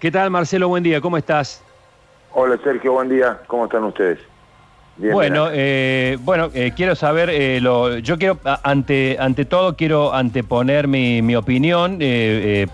[0.00, 0.66] ¿Qué tal, Marcelo?
[0.68, 1.62] Buen día, ¿cómo estás?
[2.32, 3.38] Hola, Sergio, buen día.
[3.46, 4.18] ¿Cómo están ustedes?
[4.96, 10.14] Bien, bueno, eh, bueno eh, quiero saber, eh, lo, yo quiero, ante, ante todo, quiero
[10.14, 11.98] anteponer mi, mi opinión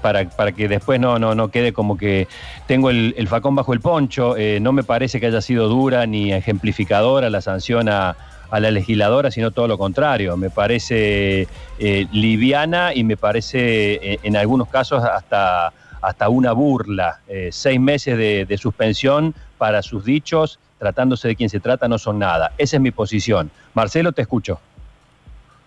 [0.00, 2.28] para, para que después no, no, no quede como que
[2.68, 4.36] tengo el, el facón bajo el poncho.
[4.60, 8.16] no me parece que haya sido dura ni ejemplificadora la sanción a,
[8.50, 10.36] a la legisladora, sino todo lo contrario.
[10.36, 11.48] Me parece
[11.78, 15.72] liviana y me parece en algunos casos hasta,
[16.06, 17.20] hasta una burla.
[17.50, 22.18] seis meses de, de suspensión para sus dichos tratándose de quien se trata, no son
[22.18, 22.52] nada.
[22.58, 23.50] Esa es mi posición.
[23.74, 24.60] Marcelo, te escucho.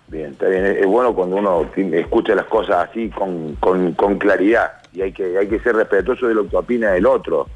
[0.08, 0.66] Bien, está bien.
[0.66, 5.48] Es bueno cuando uno escucha las cosas así con, con, claridad y hay que, hay
[5.48, 7.48] que ser respetuoso de lo que opina el otro.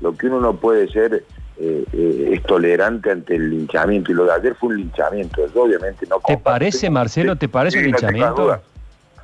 [0.00, 1.24] Lo que uno no puede ser
[1.56, 6.06] eh, eh, es tolerante ante el linchamiento y lo de ayer fue un linchamiento, obviamente
[6.06, 6.16] no.
[6.26, 8.60] ¿Te parece, Marcelo, te parece un linchamiento?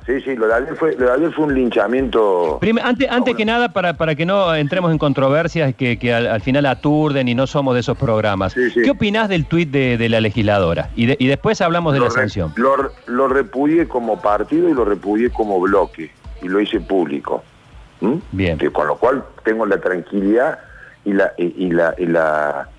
[0.05, 2.59] Sí, sí, lo de ayer fue, fue un linchamiento.
[2.83, 6.65] antes antes que nada, para, para que no entremos en controversias que, que al, final
[6.65, 8.53] aturden y no somos de esos programas.
[8.53, 10.89] ¿Qué opinás del tuit de, la legisladora?
[10.95, 12.51] Y, y después hablamos de la sanción.
[12.55, 16.11] Lo, lo, repudié como partido y lo repudié como bloque.
[16.41, 17.43] Y lo hice público.
[18.31, 18.57] Bien.
[18.71, 20.57] con lo cual tengo la tranquilidad
[21.05, 22.69] y la, y, la, y la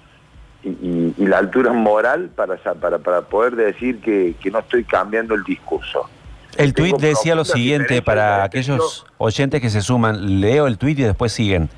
[0.64, 5.44] y, la altura moral para, para, para poder decir que, que no estoy cambiando el
[5.44, 6.08] discurso.
[6.56, 10.40] El tuit decía lo siguiente para aquellos oyentes que se suman.
[10.40, 11.70] Leo el tuit y después siguen.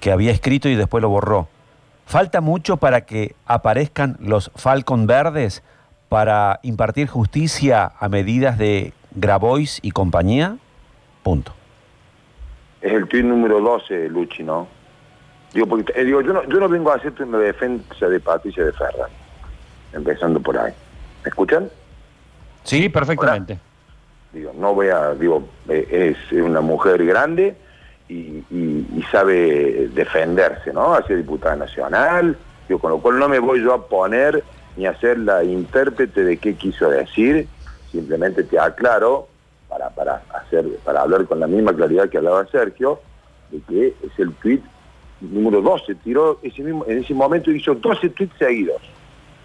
[0.00, 1.48] Que había escrito y después lo borró.
[2.06, 5.62] Falta mucho para que aparezcan los Falcon Verdes
[6.08, 10.56] para impartir justicia a medidas de Grabois y compañía.
[11.22, 11.52] Punto.
[12.80, 14.68] Es el tuit número 12, Luchi, ¿no?
[15.52, 18.64] Digo, porque, eh, digo yo, no, yo no vengo a hacerte una defensa de Patricia
[18.64, 19.10] de Ferran.
[19.92, 20.72] Empezando por ahí.
[21.24, 21.68] ¿Me escuchan?
[22.62, 23.58] Sí, perfectamente.
[24.54, 27.54] No voy a, digo, eh, es una mujer grande
[28.08, 28.42] y,
[29.10, 30.94] sabe defenderse, ¿no?
[30.94, 32.36] Ha sido diputada nacional,
[32.68, 34.42] digo, con lo cual no me voy yo a poner
[34.76, 37.46] ni a ser la intérprete de qué quiso decir,
[37.90, 39.28] simplemente te aclaro,
[39.68, 43.00] para, para, hacer, para hablar con la misma claridad que hablaba Sergio,
[43.50, 44.60] de que es el tweet
[45.20, 48.82] número 12, tiró ese mismo, en ese momento hizo 12 tweets seguidos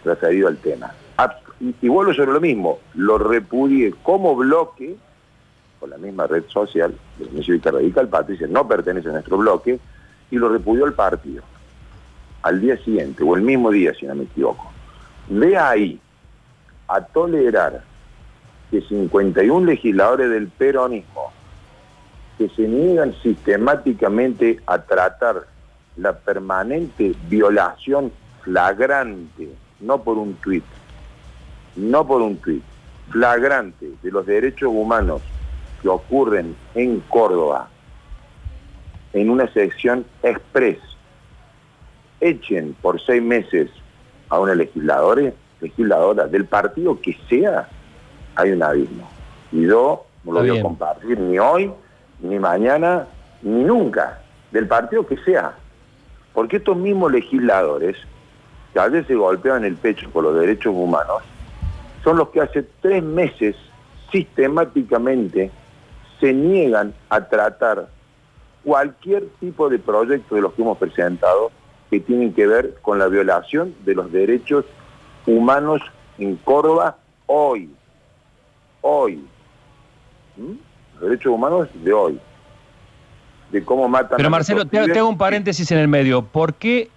[0.03, 0.91] referido al tema
[1.61, 4.95] y, vuelvo sobre lo mismo, lo repudié como bloque
[5.79, 9.79] con la misma red social de la Cívica Radical, Patricia no pertenece a nuestro bloque,
[10.29, 11.43] y lo repudió el partido.
[12.43, 14.71] Al día siguiente, o el mismo día, si no me equivoco.
[15.27, 15.99] De ahí
[16.87, 17.83] a tolerar
[18.69, 21.31] que 51 legisladores del peronismo
[22.37, 25.47] que se niegan sistemáticamente a tratar
[25.97, 28.11] la permanente violación
[28.41, 29.49] flagrante,
[29.79, 30.63] no por un tuit,
[31.75, 32.63] no por un tuit,
[33.09, 35.21] flagrante de los derechos humanos
[35.81, 37.69] que ocurren en Córdoba,
[39.13, 40.79] en una sección express,
[42.19, 43.69] echen por seis meses
[44.29, 47.67] a una legisladora, legisladora del partido que sea,
[48.35, 49.09] hay un abismo.
[49.51, 51.71] Y yo no lo voy a compartir ni hoy,
[52.19, 53.07] ni mañana,
[53.41, 54.21] ni nunca,
[54.51, 55.55] del partido que sea.
[56.33, 57.97] Porque estos mismos legisladores,
[58.71, 61.23] que a veces se golpean el pecho por los derechos humanos,
[62.03, 63.55] son los que hace tres meses
[64.11, 65.51] sistemáticamente
[66.19, 67.87] se niegan a tratar
[68.63, 71.51] cualquier tipo de proyecto de los que hemos presentado
[71.89, 74.65] que tienen que ver con la violación de los derechos
[75.25, 75.81] humanos
[76.17, 77.69] en Córdoba hoy.
[78.81, 79.23] Hoy.
[80.37, 80.53] ¿Mm?
[80.93, 82.19] Los derechos humanos de hoy.
[83.51, 86.21] De cómo matan Pero Marcelo, te, hago un paréntesis en el medio.
[86.21, 86.89] ¿Por qué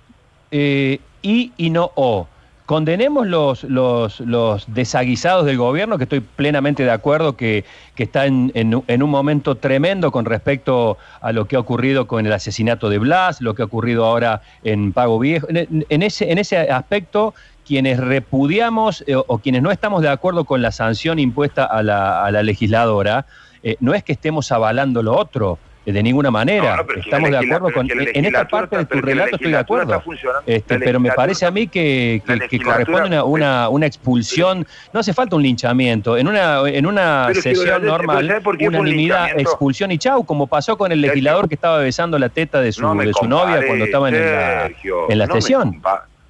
[0.50, 2.28] eh, I y no O?
[2.66, 8.24] Condenemos los, los, los, desaguisados del gobierno, que estoy plenamente de acuerdo que, que está
[8.24, 12.88] en, en, un momento tremendo con respecto a lo que ha ocurrido con el asesinato
[12.88, 15.46] de Blas, lo que ha ocurrido ahora en Pago Viejo.
[15.50, 17.34] En, ese, en ese aspecto,
[17.66, 22.24] quienes repudiamos eh, o quienes no estamos de acuerdo con la sanción impuesta a la,
[22.24, 23.26] a la legisladora,
[23.62, 25.58] eh, no es que estemos avalando lo otro,
[25.92, 26.84] de ninguna manera.
[26.96, 27.88] Estamos de acuerdo con.
[27.90, 30.02] En esta parte de tu relato estoy de acuerdo.
[30.46, 32.22] Este, pero me parece a mí que,
[32.64, 34.66] corresponde una, una, expulsión.
[34.92, 36.16] No hace falta un linchamiento.
[36.16, 41.48] En una, en una sesión normal, unanimidad, expulsión y chau, como pasó con el legislador
[41.48, 44.70] que estaba besando la teta de su, de su novia cuando estaba en la,
[45.08, 45.82] en la sesión.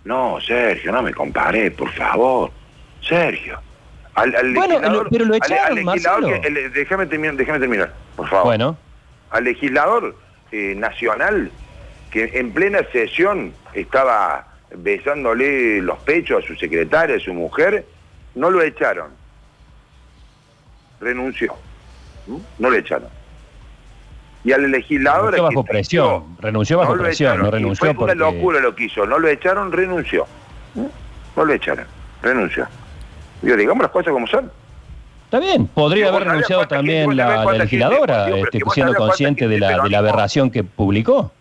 [0.04, 2.50] No, Sergio, no me comparé, por favor.
[3.00, 3.58] Sergio.
[4.54, 5.78] bueno, pero lo echaron,
[6.74, 8.44] déjame terminar, déjame terminar, por favor.
[8.46, 8.76] Bueno
[9.30, 10.16] al legislador
[10.52, 11.50] eh, nacional
[12.10, 17.84] que en plena sesión estaba besándole los pechos a su secretaria, a su mujer,
[18.34, 19.10] no lo echaron.
[21.00, 21.54] Renunció.
[22.26, 22.36] ¿Mm?
[22.58, 23.08] No lo echaron.
[24.44, 25.32] Y al legislador...
[25.32, 29.18] Renunció bajo presión, renunció bajo presión, no renunció fue una locura lo que hizo, no
[29.18, 30.26] lo echaron, renunció.
[30.74, 31.86] No lo echaron,
[32.22, 32.66] renunció.
[33.42, 34.50] Yo digamos las cosas como son.
[35.34, 39.98] Está bien, podría haber renunciado también la, legisladora, este, siendo consciente de la, de la
[39.98, 41.32] aberración que publicó.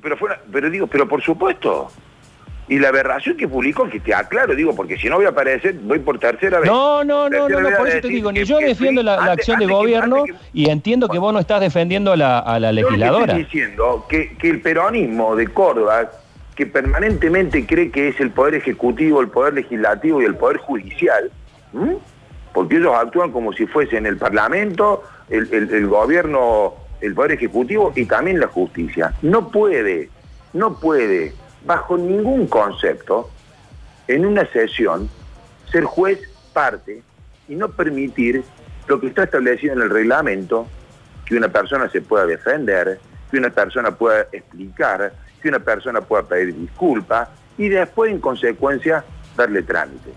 [0.00, 1.90] Pero, fue pero digo, pero por supuesto,
[2.66, 5.74] y la aberración que publicó, que te aclaro, digo, porque si no voy a aparecer,
[5.82, 6.70] voy por tercera vez.
[6.70, 10.24] No, no, no, no, por eso te digo, ni yo defiendo la, acción de gobierno
[10.54, 13.34] y entiendo que vos no estás defendiendo a la, a la legisladora.
[13.34, 16.10] Yo estoy diciendo que, que el peronismo de Córdoba,
[16.54, 21.30] que permanentemente cree que es el poder ejecutivo, el poder legislativo y el poder judicial,
[22.52, 28.40] porque ellos actúan como si fuesen el Parlamento, el, gobierno, el Poder Ejecutivo y también
[28.40, 29.14] la justicia.
[29.22, 30.10] No puede,
[30.52, 31.32] no puede,
[31.64, 33.30] bajo ningún concepto,
[34.08, 35.08] en una sesión,
[35.70, 36.20] ser juez
[36.52, 37.02] parte
[37.48, 38.44] y no permitir
[38.86, 40.66] lo que está establecido en el reglamento,
[41.24, 42.98] que una persona se pueda defender,
[43.30, 49.04] que una persona pueda explicar, que una persona pueda pedir disculpas y después, en consecuencia,
[49.36, 50.10] darle trámite.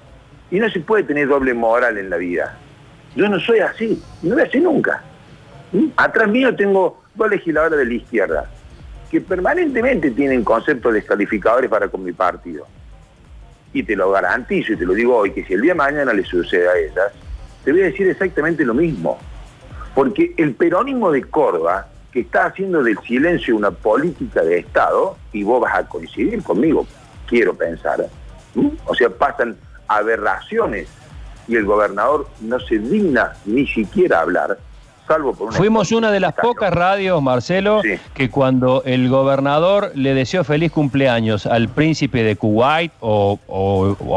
[0.52, 2.58] Y no se puede tener doble moral en la vida.
[3.16, 5.02] Yo no soy así, no voy así nunca.
[5.72, 5.88] ¿Mm?
[5.96, 8.50] Atrás mío tengo dos legisladores de la izquierda
[9.10, 12.68] que permanentemente tienen conceptos descalificadores para con mi partido.
[13.74, 16.14] Y te lo garantizo y te lo digo hoy, que si el día de mañana
[16.14, 17.12] le sucede a ellas,
[17.64, 19.18] te voy a decir exactamente lo mismo.
[19.94, 25.44] Porque el peronismo de Córdoba, que está haciendo del silencio una política de Estado, y
[25.44, 26.88] vos vas a coincidir conmigo,
[27.28, 28.06] quiero pensar,
[28.86, 29.56] o sea, pasan
[29.88, 30.88] aberraciones.
[31.48, 34.58] Y el gobernador no se digna ni siquiera hablar,
[35.52, 37.82] Fuimos una de las pocas radios, Marcelo,
[38.14, 43.40] que cuando el gobernador le deseó feliz cumpleaños al príncipe de Kuwait o,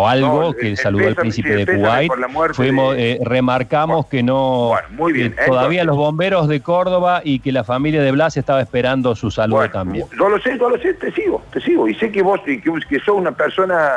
[0.08, 2.10] algo que saludó al príncipe de Kuwait,
[2.54, 5.36] fuimos, eh, remarcamos que no, muy bien.
[5.46, 9.68] todavía los bomberos de Córdoba y que la familia de Blas estaba esperando su saludo
[9.70, 10.06] también.
[10.18, 11.86] Yo lo sé, yo lo sé, te sigo, te sigo.
[11.86, 13.90] Y sé que vos que, que sos una persona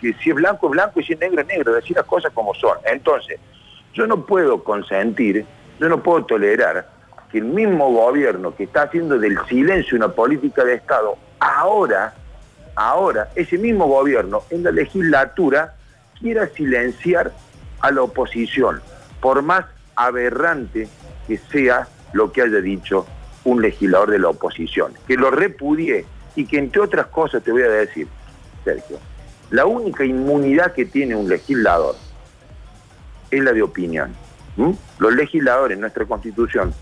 [0.00, 2.32] que si es blanco es blanco y si es negro es negro, decir las cosas
[2.32, 2.78] como son.
[2.90, 3.38] Entonces,
[3.92, 5.44] yo no puedo consentir
[5.78, 6.88] yo no puedo tolerar
[7.30, 12.14] que el mismo gobierno que está haciendo del silencio una política de Estado, ahora,
[12.74, 15.74] ahora, ese mismo gobierno en la legislatura
[16.18, 17.32] quiera silenciar
[17.80, 18.80] a la oposición,
[19.20, 20.88] por más aberrante
[21.26, 23.06] que sea lo que haya dicho
[23.44, 27.62] un legislador de la oposición, que lo repudie y que entre otras cosas te voy
[27.62, 28.08] a decir,
[28.64, 28.98] Sergio,
[29.50, 31.94] la única inmunidad que tiene un legislador
[33.30, 34.14] es la de opinión.
[34.58, 34.72] ¿Mm?
[34.98, 36.74] Los legisladores en nuestra constitución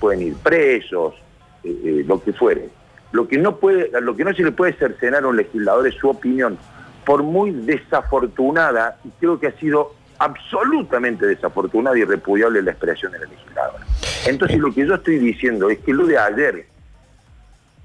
[0.00, 1.14] pueden ir presos,
[1.62, 2.70] eh, eh, lo que fuere.
[3.12, 5.94] Lo que, no puede, lo que no se le puede cercenar a un legislador es
[5.94, 6.58] su opinión,
[7.04, 13.18] por muy desafortunada, y creo que ha sido absolutamente desafortunada y repudiable la expresión de
[13.18, 13.84] la legisladora.
[14.26, 16.66] Entonces lo que yo estoy diciendo es que lo de ayer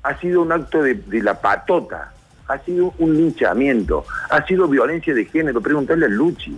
[0.01, 2.13] ha sido un acto de, de la patota,
[2.48, 6.57] ha sido un linchamiento, ha sido violencia de género, pregúntale a Luchi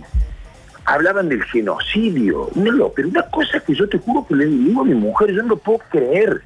[0.84, 2.48] hablaban del genocidio.
[2.54, 5.42] No, pero una cosa que yo te juro que le digo a mi mujer, yo
[5.42, 6.42] no lo puedo creer.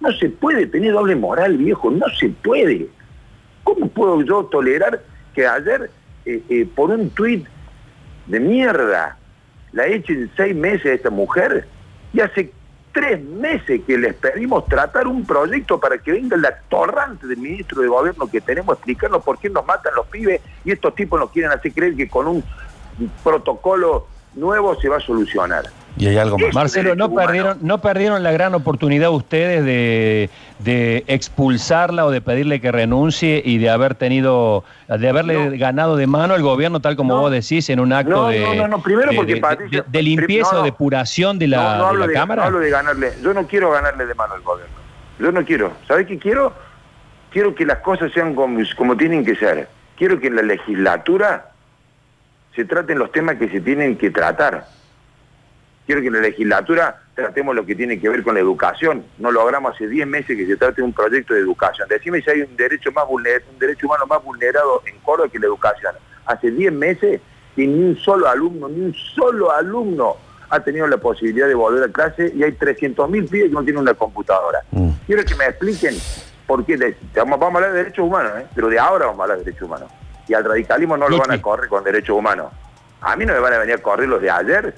[0.00, 2.88] No se puede tener doble moral, viejo, no se puede.
[3.64, 5.02] ¿Cómo puedo yo tolerar
[5.34, 5.90] que ayer,
[6.24, 7.46] eh, eh, por un tuit
[8.26, 9.18] de mierda,
[9.72, 11.66] la echen seis meses a esta mujer?
[12.12, 12.52] Y hace
[12.92, 17.82] tres meses que les pedimos tratar un proyecto para que venga el atorrante del ministro
[17.82, 21.20] de gobierno que tenemos a explicarnos por qué nos matan los pibes y estos tipos
[21.20, 22.44] nos quieren hacer creer que con un
[23.22, 25.64] protocolo nuevo se va a solucionar.
[25.96, 26.54] Y hay algo más.
[26.54, 30.30] Marcelo, ¿no perdieron, ¿no perdieron la gran oportunidad ustedes de,
[30.60, 36.06] de, expulsarla o de pedirle que renuncie y de haber tenido, de haberle ganado de
[36.06, 38.40] mano al gobierno, tal como vos decís, en un acto de,
[38.84, 39.42] primero porque
[39.88, 42.42] de, limpieza o depuración de la, de la Cámara?
[42.42, 44.76] No hablo de ganarle, yo no quiero ganarle de mano al gobierno.
[45.18, 45.72] Yo no quiero.
[45.86, 46.54] ¿Sabés qué quiero?
[47.30, 49.68] Quiero que las cosas sean como, como tienen que ser.
[49.96, 51.49] Quiero que la legislatura
[52.54, 54.66] se traten los temas que se tienen que tratar.
[55.86, 59.04] Quiero que en la legislatura tratemos lo que tiene que ver con la educación.
[59.18, 61.88] No logramos hace 10 meses que se trate un proyecto de educación.
[61.88, 63.22] Decime si hay un derecho, más un
[63.58, 65.94] derecho humano más vulnerado en Córdoba que la educación.
[66.26, 67.20] Hace 10 meses
[67.56, 70.16] que ni un solo alumno, ni un solo alumno
[70.48, 73.82] ha tenido la posibilidad de volver a clase y hay 300.000 pibes que no tienen
[73.82, 74.60] una computadora.
[74.72, 74.90] Mm.
[75.06, 75.94] Quiero que me expliquen
[76.46, 76.96] por qué.
[77.14, 78.46] Vamos, a hablar de derechos humanos, ¿eh?
[78.54, 79.90] pero de ahora vamos a hablar de derechos humanos
[80.30, 82.52] y al radicalismo no lo van a correr con derechos humanos.
[83.00, 84.72] A mí no me van a venir a correr los de ayer.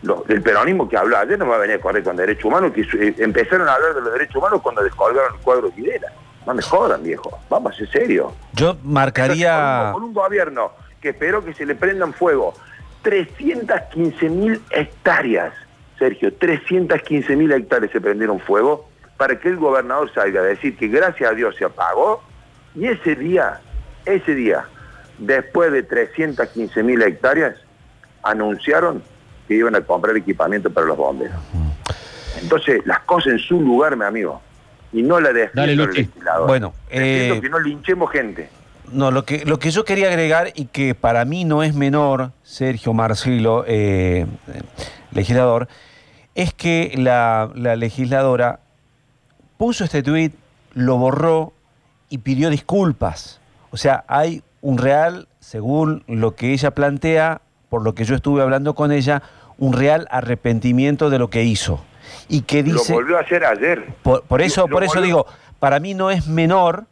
[0.00, 2.46] Los del peronismo que habló ayer no me van a venir a correr con derechos
[2.46, 5.76] humanos, que eh, empezaron a hablar de los derechos humanos cuando descolgaron el cuadro de
[5.76, 6.10] Videla.
[6.46, 7.38] No me jodan, viejo.
[7.50, 8.32] Vamos a ser serio.
[8.54, 9.90] Yo marcaría...
[9.92, 10.72] con, un, gobierno
[11.02, 12.54] que espero que se le prendan fuego
[13.02, 15.52] 315 mil hectáreas
[15.98, 18.88] Sergio, 315 mil hectáreas se prendieron fuego
[19.18, 22.22] para que el gobernador salga a decir que gracias a Dios se apagó
[22.74, 23.60] y ese día,
[24.08, 24.64] ese día,
[25.18, 27.56] después de 315 mil hectáreas,
[28.22, 29.02] anunciaron
[29.46, 31.38] que iban a comprar equipamiento para los bomberos.
[32.40, 34.40] Entonces, las cosas en su lugar, mi amigo,
[34.92, 35.76] y no la de Dale,
[36.46, 38.48] Bueno, eh, que no linchemos gente.
[38.92, 42.32] No, lo que, lo que yo quería agregar y que para mí no es menor,
[42.42, 44.26] Sergio Marcelo, eh,
[45.12, 45.68] legislador,
[46.34, 48.60] es que la, la legisladora
[49.58, 50.34] puso este tuit,
[50.72, 51.52] lo borró
[52.08, 53.40] y pidió disculpas.
[53.70, 58.42] O sea, hay un real, según lo que ella plantea, por lo que yo estuve
[58.42, 59.22] hablando con ella,
[59.58, 61.84] un real arrepentimiento de lo que hizo.
[62.28, 62.92] Y que dice...
[62.92, 63.86] Lo volvió a hacer ayer.
[64.02, 65.26] Por, eso, por eso digo,
[65.58, 66.86] para mí no es menor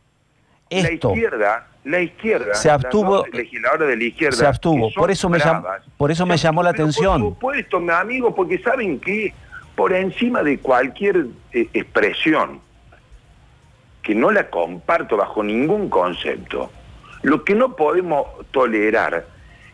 [0.69, 1.09] esto.
[1.09, 4.91] La izquierda, la izquierda, se abstuvo, legisladora de la izquierda, se abstuvo.
[4.93, 5.67] Por eso me llamó,
[5.97, 7.23] por eso me llamó la atención.
[7.23, 9.33] Por supuesto, mi amigo, porque saben que
[9.77, 12.61] por encima de cualquier eh, expresión
[14.07, 16.71] que no la comparto bajo ningún concepto,
[17.23, 19.27] lo que no podemos tolerar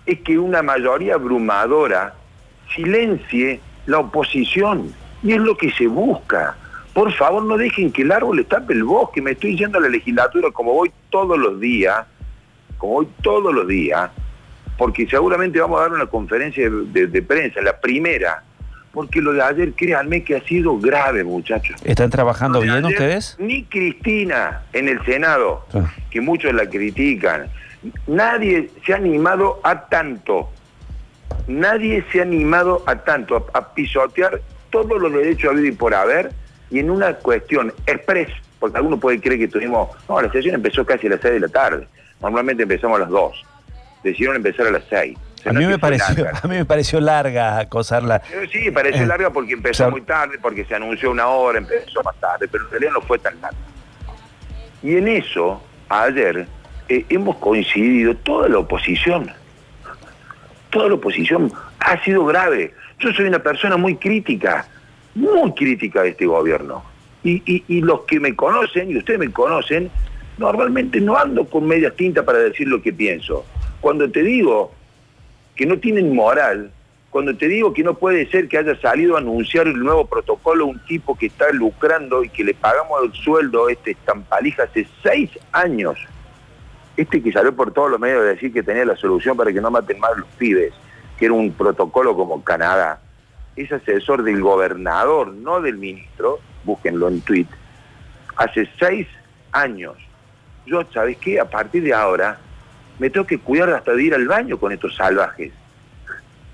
[0.06, 2.14] es que una mayoría abrumadora
[2.74, 4.94] silencie la oposición.
[5.22, 6.56] Y es lo que se busca.
[6.94, 9.20] Por favor, no dejen que el árbol le tape el bosque.
[9.20, 12.06] Me estoy yendo a la legislatura como voy todos los días,
[12.78, 14.10] como voy todos los días,
[14.78, 18.42] porque seguramente vamos a dar una conferencia de, prensa, la primera,
[18.92, 21.80] porque lo de ayer, créanme que ha sido grave, muchachos.
[21.84, 23.36] ¿Están trabajando bien ustedes?
[23.38, 25.66] Ni Cristina en el Senado,
[26.10, 27.48] que muchos la critican,
[28.06, 30.50] nadie se ha animado a tanto,
[31.48, 35.94] nadie se ha animado a tanto, a, pisotear todos los derechos a vida y por
[35.94, 36.30] haber,
[36.70, 40.84] y en una cuestión express, porque alguno puede creer que tuvimos, no, la sesión empezó
[40.84, 41.88] casi a las 6 de la tarde,
[42.20, 43.44] normalmente empezamos a las 2,
[44.04, 45.18] decidieron empezar a las 6.
[45.44, 48.22] A mí, me pareció, a mí me pareció larga acosarla.
[48.50, 52.16] Sí, pareció eh, larga porque empezó muy tarde, porque se anunció una hora, empezó más
[52.16, 53.58] tarde, pero en realidad no fue tan larga.
[54.82, 56.46] Y en eso, ayer,
[56.88, 59.30] eh, hemos coincidido toda la oposición.
[60.70, 62.74] Toda la oposición ha sido grave.
[62.98, 64.66] Yo soy una persona muy crítica,
[65.14, 66.84] muy crítica de este gobierno.
[67.24, 69.90] Y, los que me conocen, y ustedes me conocen,
[70.38, 73.46] normalmente no ando con medias tintas para decir lo que pienso.
[73.80, 74.72] Cuando te digo
[75.54, 76.72] que no tienen moral,
[77.10, 80.66] cuando te digo que no puede ser que haya salido a anunciar el nuevo protocolo
[80.66, 84.86] un tipo que está lucrando y que le pagamos el sueldo a este estampalija hace
[85.02, 85.98] seis años,
[86.96, 89.60] este que salió por todos los medios de decir que tenía la solución para que
[89.60, 90.72] no maten más los pibes,
[91.18, 93.00] que era un protocolo como Canadá,
[93.56, 97.46] es asesor del gobernador, no del ministro, búsquenlo en tweet,
[98.36, 99.06] hace seis
[99.52, 99.96] años.
[100.64, 101.38] Yo, ¿sabes qué?
[101.38, 102.38] A partir de ahora
[103.02, 105.52] me tengo que cuidar hasta de ir al baño con estos salvajes.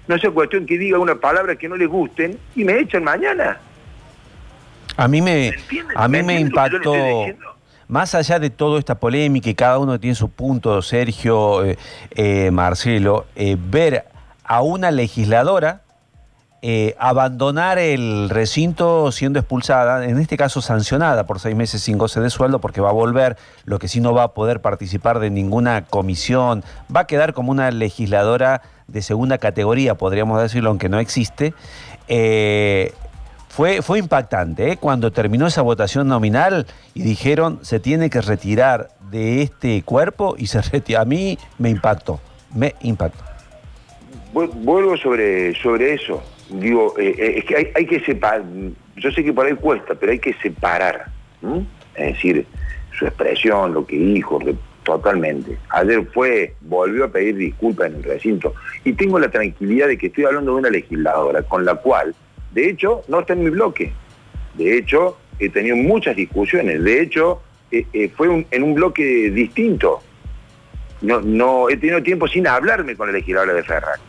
[0.07, 3.59] No sea cuestión que diga una palabra que no les gusten y me echan mañana.
[4.97, 5.52] A mí me,
[5.95, 7.26] a mí me impactó
[7.87, 11.76] más allá de toda esta polémica y cada uno tiene su punto, Sergio, eh,
[12.12, 14.07] eh, Marcelo, eh, ver
[14.43, 15.83] a una legisladora
[16.98, 22.30] abandonar el recinto siendo expulsada, en este caso sancionada por seis meses sin goce de
[22.30, 25.84] sueldo porque va a volver, lo que sí no va a poder participar de ninguna
[25.84, 31.54] comisión, va a quedar como una legisladora de segunda categoría, podríamos decirlo, aunque no existe.
[33.58, 34.76] Fue, fue impactante ¿eh?
[34.76, 40.46] cuando terminó esa votación nominal y dijeron se tiene que retirar de este cuerpo y
[40.46, 40.60] se.
[40.96, 42.20] A mí me impactó,
[42.54, 43.24] me impactó.
[44.32, 46.22] Vuelvo sobre, sobre eso.
[46.50, 48.43] Digo, eh, eh, es que hay, que separar,
[48.97, 51.07] yo sé que por ahí cuesta, pero hay que separar.
[51.95, 52.47] Es decir,
[52.99, 54.38] su expresión, lo que dijo,
[54.83, 55.59] totalmente.
[55.71, 58.55] Ayer fue, volvió a pedir disculpas en el recinto.
[58.85, 62.14] Y tengo la tranquilidad de que estoy hablando de una legisladora con la cual
[62.52, 63.93] de hecho, no está en mi bloque.
[64.55, 66.83] De hecho, he tenido muchas discusiones.
[66.83, 70.00] De hecho, eh, fue en un bloque distinto.
[71.02, 74.00] No, no, he tenido tiempo sin hablarme con la legisladora de Ferran.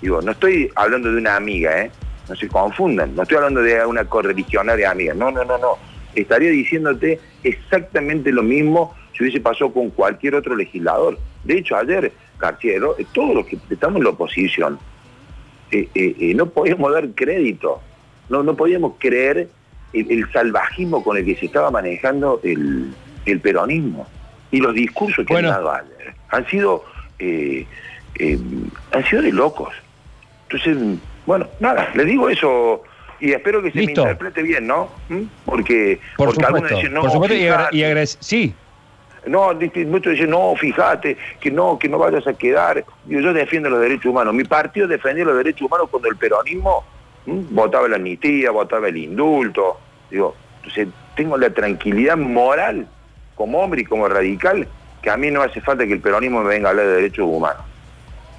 [0.00, 1.90] Digo, no estoy hablando de una amiga, ¿eh?
[2.28, 3.14] No se confundan.
[3.14, 5.14] No estoy hablando de una correligionaria amiga.
[5.14, 5.78] No, no, no, no.
[6.14, 11.18] Estaría diciéndote exactamente lo mismo si hubiese pasado con cualquier otro legislador.
[11.44, 14.78] De hecho, ayer, Carciero, todos los que estamos en la oposición,
[15.70, 17.80] eh, eh, eh, no podíamos dar crédito,
[18.28, 19.48] no, no podíamos creer
[19.92, 22.94] el, salvajismo con el que se estaba manejando el,
[23.42, 24.06] peronismo
[24.52, 26.84] y los discursos que han dado ayer han sido
[27.18, 29.74] han sido de locos.
[30.48, 32.82] Entonces, bueno, nada, le digo eso
[33.20, 34.88] y espero que se me interprete bien, ¿no?
[35.08, 35.22] ¿Mm?
[35.44, 38.54] Porque, porque algunos dicen, no, por y, y sí,
[39.26, 39.52] no,
[39.86, 42.84] muchos dicen, no, fíjate, que no, que no vayas a quedar.
[43.06, 44.34] Yo, yo defiendo los derechos humanos.
[44.34, 46.84] Mi partido defendió los derechos humanos cuando el peronismo
[47.26, 49.80] votaba la amnistía, votaba el indulto.
[50.10, 52.86] Digo, entonces tengo la tranquilidad moral
[53.34, 54.66] como hombre y como radical
[55.02, 57.26] que a mí no hace falta que el peronismo me venga a hablar de derechos
[57.28, 57.62] humanos.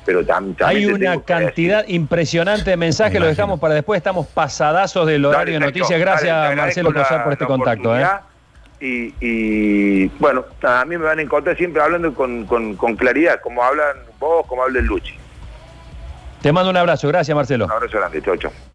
[0.08, 0.22] Pero
[0.66, 5.60] Hay una cantidad impresionante de mensajes, lo dejamos para después, estamos pasadazos del horario de
[5.60, 6.00] noticias.
[6.00, 7.94] Gracias Marcelo Posar por este contacto.
[8.00, 8.08] ¿eh?
[8.80, 13.98] Y, bueno, a mí me van a encontrar siempre hablando con, con claridad, como hablan
[14.18, 15.14] vos, como habla el Luchi.
[16.42, 17.66] Te mando un abrazo, gracias Marcelo.
[17.66, 18.52] Un abrazo grande, chau, chau.